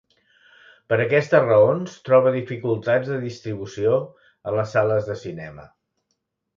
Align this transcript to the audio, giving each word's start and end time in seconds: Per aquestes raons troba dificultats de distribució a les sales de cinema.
Per 0.93 0.97
aquestes 1.03 1.45
raons 1.49 1.99
troba 2.09 2.33
dificultats 2.37 3.13
de 3.13 3.21
distribució 3.29 4.03
a 4.53 4.59
les 4.61 4.77
sales 4.79 5.11
de 5.15 5.23
cinema. 5.25 5.73